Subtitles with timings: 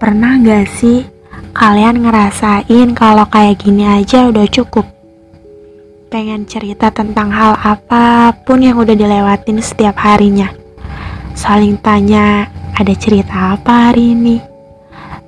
[0.00, 1.04] Pernah gak sih
[1.52, 4.88] kalian ngerasain kalau kayak gini aja udah cukup?
[6.08, 10.56] Pengen cerita tentang hal apa pun yang udah dilewatin setiap harinya.
[11.36, 14.40] Saling tanya, ada cerita apa hari ini?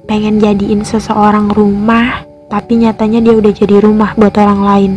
[0.08, 4.92] Pengen jadiin seseorang rumah, tapi nyatanya dia udah jadi rumah buat orang lain.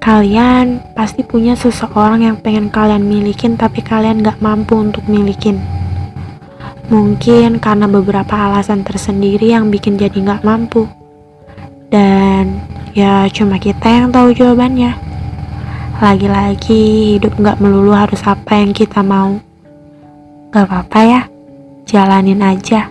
[0.00, 5.79] Kalian pasti punya seseorang yang pengen kalian milikin, tapi kalian gak mampu untuk milikin.
[6.90, 10.90] Mungkin karena beberapa alasan tersendiri yang bikin jadi gak mampu.
[11.86, 12.58] Dan
[12.98, 14.98] ya cuma kita yang tahu jawabannya.
[16.02, 19.38] Lagi-lagi hidup gak melulu harus apa yang kita mau.
[20.50, 21.22] Gak apa-apa ya,
[21.86, 22.90] jalanin aja.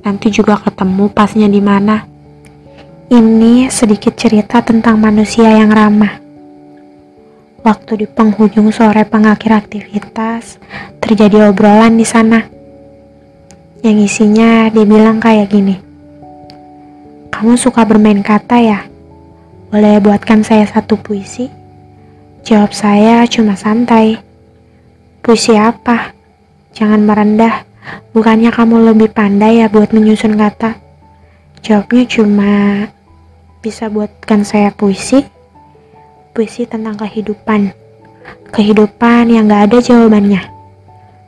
[0.00, 2.08] Nanti juga ketemu pasnya di mana.
[3.12, 6.24] Ini sedikit cerita tentang manusia yang ramah.
[7.60, 10.56] Waktu di penghujung sore pengakhir aktivitas,
[11.04, 12.55] terjadi obrolan di sana.
[13.84, 15.76] Yang isinya dia bilang kayak gini.
[17.28, 18.80] Kamu suka bermain kata ya?
[19.68, 21.52] Boleh buatkan saya satu puisi?
[22.40, 24.16] Jawab saya cuma santai.
[25.20, 26.16] Puisi apa?
[26.72, 27.68] Jangan merendah.
[28.16, 30.80] Bukannya kamu lebih pandai ya buat menyusun kata?
[31.60, 32.52] Jawabnya cuma
[33.60, 35.20] bisa buatkan saya puisi.
[36.32, 37.74] Puisi tentang kehidupan.
[38.54, 40.55] Kehidupan yang gak ada jawabannya.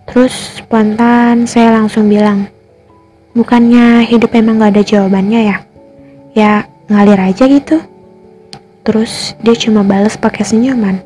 [0.09, 2.49] Terus spontan saya langsung bilang,
[3.37, 5.57] bukannya hidup emang gak ada jawabannya ya?
[6.33, 6.53] Ya
[6.89, 7.85] ngalir aja gitu.
[8.89, 11.05] Terus dia cuma bales pakai senyuman.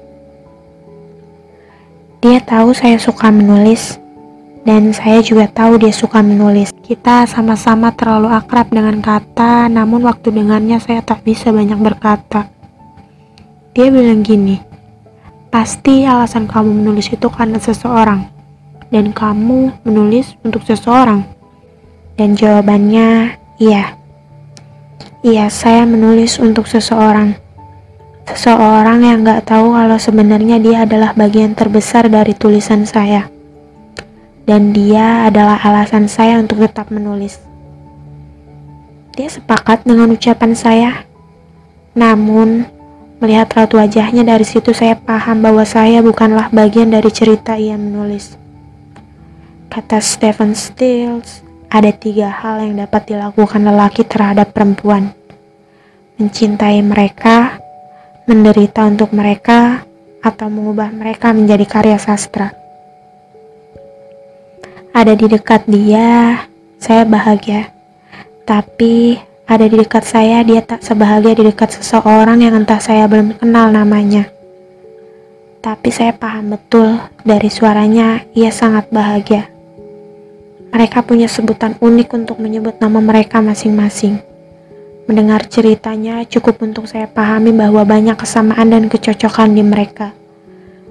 [2.23, 3.99] Dia tahu saya suka menulis,
[4.63, 6.71] dan saya juga tahu dia suka menulis.
[6.87, 12.47] Kita sama-sama terlalu akrab dengan kata, namun waktu dengannya saya tak bisa banyak berkata.
[13.75, 14.63] Dia bilang gini,
[15.51, 18.31] pasti alasan kamu menulis itu karena seseorang,
[18.93, 21.25] dan kamu menulis untuk seseorang.
[22.15, 23.97] Dan jawabannya, iya.
[25.25, 27.35] Iya, saya menulis untuk seseorang.
[28.29, 33.33] Seseorang yang gak tahu kalau sebenarnya dia adalah bagian terbesar dari tulisan saya
[34.47, 37.39] dan dia adalah alasan saya untuk tetap menulis.
[39.15, 40.91] Dia sepakat dengan ucapan saya,
[41.93, 42.65] namun
[43.23, 48.42] melihat raut wajahnya dari situ saya paham bahwa saya bukanlah bagian dari cerita ia menulis.
[49.73, 51.41] Kata Stephen Stills,
[51.73, 55.17] ada tiga hal yang dapat dilakukan lelaki terhadap perempuan.
[56.21, 57.57] Mencintai mereka,
[58.29, 59.81] menderita untuk mereka,
[60.21, 62.63] atau mengubah mereka menjadi karya sastra
[64.93, 66.45] ada di dekat dia,
[66.77, 67.73] saya bahagia.
[68.45, 69.17] Tapi
[69.49, 73.73] ada di dekat saya, dia tak sebahagia di dekat seseorang yang entah saya belum kenal
[73.73, 74.29] namanya.
[75.65, 79.52] Tapi saya paham betul dari suaranya, ia sangat bahagia.
[80.73, 84.19] Mereka punya sebutan unik untuk menyebut nama mereka masing-masing.
[85.05, 90.17] Mendengar ceritanya cukup untuk saya pahami bahwa banyak kesamaan dan kecocokan di mereka.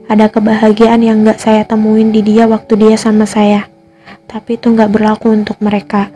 [0.05, 3.71] Ada kebahagiaan yang gak saya temuin di dia waktu dia sama saya
[4.31, 6.07] tapi itu nggak berlaku untuk mereka.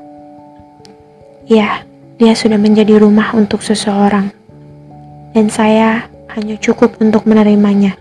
[1.45, 1.83] Ya,
[2.15, 4.31] dia sudah menjadi rumah untuk seseorang,
[5.35, 7.99] dan saya hanya cukup untuk menerimanya.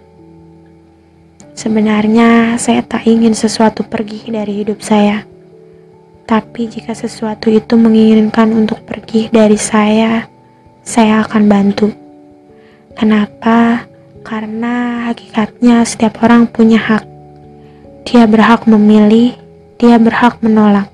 [1.55, 5.27] Sebenarnya, saya tak ingin sesuatu pergi dari hidup saya,
[6.25, 10.25] tapi jika sesuatu itu menginginkan untuk pergi dari saya,
[10.81, 11.89] saya akan bantu.
[12.97, 13.85] Kenapa?
[14.25, 17.05] Karena hakikatnya setiap orang punya hak.
[18.09, 19.37] Dia berhak memilih
[19.77, 20.89] dia berhak menolak.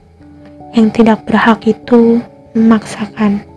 [0.75, 2.23] Yang tidak berhak itu
[2.55, 3.50] memaksakan.